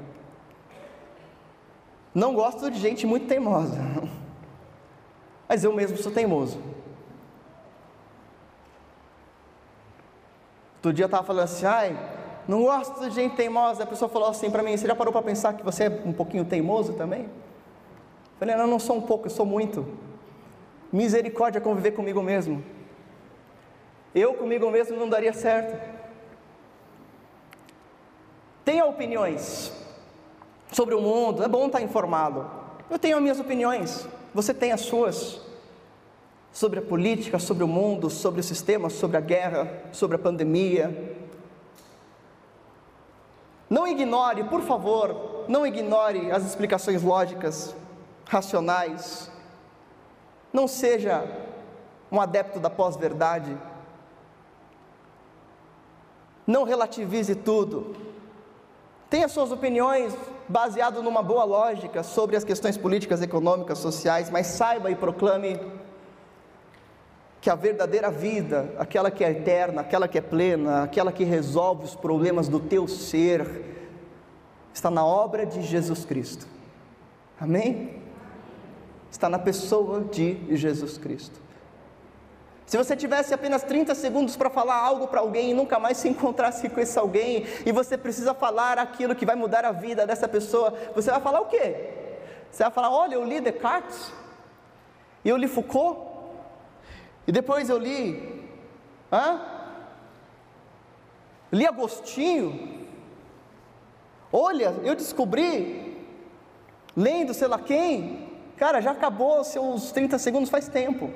[2.14, 3.80] Não gosto de gente muito teimosa.
[5.48, 6.58] Mas eu mesmo sou teimoso.
[10.76, 11.98] Outro dia eu estava falando assim, ai,
[12.46, 13.82] não gosto de gente teimosa.
[13.82, 16.12] A pessoa falou assim para mim, você já parou para pensar que você é um
[16.12, 17.22] pouquinho teimoso também?
[17.22, 19.86] Eu falei, não, não sou um pouco, eu sou muito.
[20.92, 22.62] Misericórdia conviver comigo mesmo.
[24.14, 25.74] Eu comigo mesmo não daria certo.
[28.64, 29.72] Tenha opiniões
[30.72, 32.50] sobre o mundo, é bom estar informado.
[32.88, 35.40] Eu tenho as minhas opiniões, você tem as suas.
[36.52, 41.16] Sobre a política, sobre o mundo, sobre o sistema, sobre a guerra, sobre a pandemia.
[43.68, 47.74] Não ignore, por favor, não ignore as explicações lógicas,
[48.24, 49.30] racionais.
[50.52, 51.26] Não seja
[52.10, 53.56] um adepto da pós-verdade.
[56.46, 58.13] Não relativize tudo.
[59.14, 60.12] Tenha suas opiniões
[60.48, 65.60] baseado numa boa lógica sobre as questões políticas, econômicas, sociais, mas saiba e proclame
[67.40, 71.84] que a verdadeira vida, aquela que é eterna, aquela que é plena, aquela que resolve
[71.84, 73.46] os problemas do teu ser,
[74.72, 76.48] está na obra de Jesus Cristo.
[77.40, 78.02] Amém?
[79.12, 81.40] Está na pessoa de Jesus Cristo.
[82.66, 86.08] Se você tivesse apenas 30 segundos para falar algo para alguém e nunca mais se
[86.08, 90.26] encontrasse com esse alguém, e você precisa falar aquilo que vai mudar a vida dessa
[90.26, 91.90] pessoa, você vai falar o quê?
[92.50, 94.12] Você vai falar: olha, eu li Descartes,
[95.24, 96.00] e eu li Foucault,
[97.26, 98.44] e depois eu li.
[99.12, 99.40] Hã?
[101.52, 102.86] Li Agostinho.
[104.32, 106.04] Olha, eu descobri,
[106.96, 111.12] lendo sei lá quem, cara, já acabou seus 30 segundos faz tempo.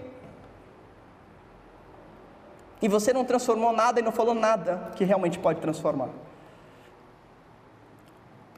[2.81, 6.11] E você não transformou nada e não falou nada que realmente pode transformar.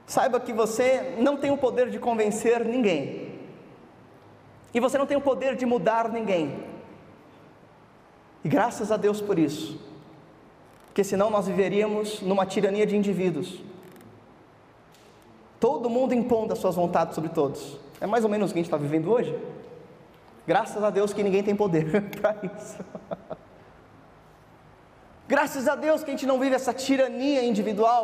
[0.07, 3.39] Saiba que você não tem o poder de convencer ninguém.
[4.75, 6.65] E você não tem o poder de mudar ninguém.
[8.45, 9.81] E graças a Deus por isso.
[10.87, 13.63] Porque senão nós viveríamos numa tirania de indivíduos.
[15.61, 17.79] Todo mundo impondo as suas vontades sobre todos.
[18.01, 19.39] É mais ou menos o que a gente está vivendo hoje.
[20.47, 22.79] Graças a Deus que ninguém tem poder para isso.
[25.31, 28.03] Graças a Deus que a gente não vive essa tirania individual.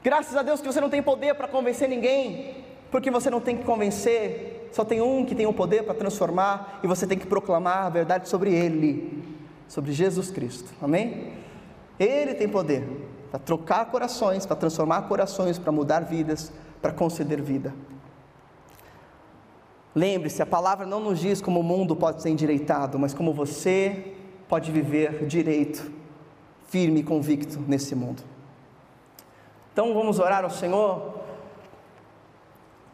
[0.00, 3.56] Graças a Deus que você não tem poder para convencer ninguém, porque você não tem
[3.56, 7.26] que convencer, só tem um que tem o poder para transformar e você tem que
[7.26, 9.24] proclamar a verdade sobre Ele,
[9.66, 11.32] sobre Jesus Cristo, amém?
[11.98, 12.86] Ele tem poder
[13.28, 17.74] para trocar corações, para transformar corações, para mudar vidas, para conceder vida.
[20.00, 24.14] Lembre-se, a palavra não nos diz como o mundo pode ser endireitado, mas como você
[24.48, 25.92] pode viver direito,
[26.68, 28.22] firme e convicto nesse mundo.
[29.70, 31.20] Então vamos orar ao Senhor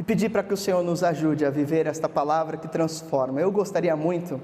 [0.01, 3.41] e pedir para que o Senhor nos ajude a viver esta palavra que transforma.
[3.41, 4.41] Eu gostaria muito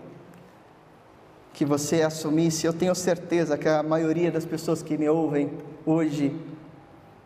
[1.53, 5.51] que você assumisse, eu tenho certeza que a maioria das pessoas que me ouvem
[5.85, 6.33] hoje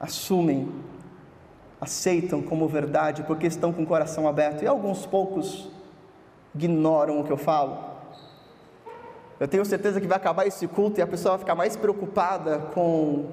[0.01, 0.72] assumem
[1.81, 5.68] aceitam como verdade porque estão com o coração aberto e alguns poucos
[6.55, 7.97] ignoram o que eu falo.
[9.39, 12.59] Eu tenho certeza que vai acabar esse culto e a pessoa vai ficar mais preocupada
[12.72, 13.27] com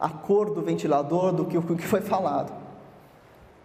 [0.00, 2.52] a cor do ventilador do que o que foi falado.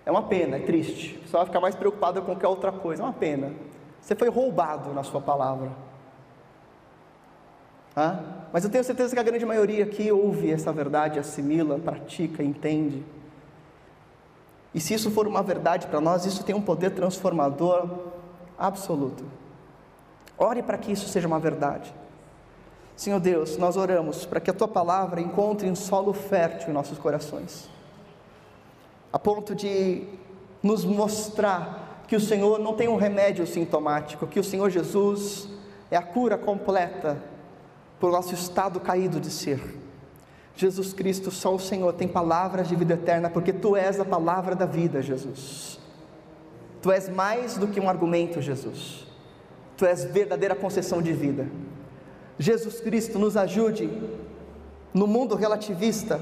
[0.06, 1.18] É uma pena, é triste.
[1.18, 3.02] A pessoa vai ficar mais preocupada com qualquer outra coisa.
[3.02, 3.54] É uma pena.
[4.02, 5.72] Você foi roubado na sua palavra.
[7.96, 8.20] Ah?
[8.52, 13.06] Mas eu tenho certeza que a grande maioria aqui ouve essa verdade, assimila, pratica, entende.
[14.74, 17.90] E se isso for uma verdade para nós, isso tem um poder transformador
[18.58, 19.24] absoluto.
[20.38, 21.94] Ore para que isso seja uma verdade.
[22.96, 26.98] Senhor Deus, nós oramos para que a tua palavra encontre um solo fértil em nossos
[26.98, 27.70] corações,
[29.12, 30.04] a ponto de
[30.62, 35.48] nos mostrar que o Senhor não tem um remédio sintomático, que o Senhor Jesus
[35.90, 37.22] é a cura completa
[38.00, 39.62] para o nosso estado caído de ser.
[40.60, 44.54] Jesus Cristo, só o Senhor tem palavras de vida eterna, porque tu és a palavra
[44.54, 45.80] da vida, Jesus.
[46.82, 49.08] Tu és mais do que um argumento, Jesus.
[49.78, 51.48] Tu és verdadeira concessão de vida.
[52.38, 53.90] Jesus Cristo nos ajude
[54.94, 56.20] no mundo relativista,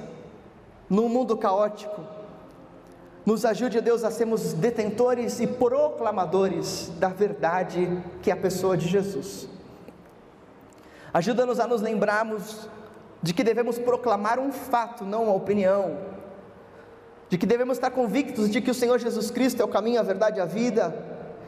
[0.88, 2.00] no mundo caótico.
[3.26, 8.88] Nos ajude, Deus, a sermos detentores e proclamadores da verdade que é a pessoa de
[8.88, 9.50] Jesus.
[11.12, 12.70] Ajuda-nos a nos lembrarmos
[13.22, 15.98] de que devemos proclamar um fato, não uma opinião,
[17.30, 20.04] de que devemos estar convictos de que o Senhor Jesus Cristo é o caminho, a
[20.04, 20.96] verdade e a vida,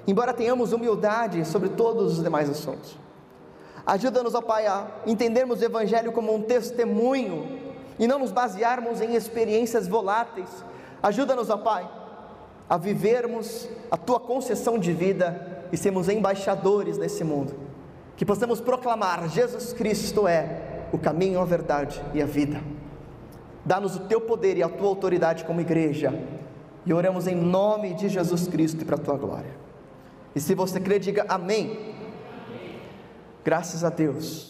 [0.05, 2.97] embora tenhamos humildade sobre todos os demais assuntos.
[3.85, 7.59] Ajuda-nos, ó Pai, a entendermos o Evangelho como um testemunho
[7.97, 10.49] e não nos basearmos em experiências voláteis.
[11.01, 11.89] Ajuda-nos, ó Pai,
[12.69, 17.55] a vivermos a Tua concessão de vida e sermos embaixadores nesse mundo.
[18.17, 22.61] Que possamos proclamar: Jesus Cristo é o caminho, a verdade e a vida.
[23.65, 26.13] Dá-nos o teu poder e a tua autoridade como igreja.
[26.85, 29.53] E oramos em nome de Jesus Cristo e para a tua glória.
[30.35, 31.65] E se você crê, diga amém.
[31.65, 32.75] amém.
[33.43, 34.48] Graças a Deus.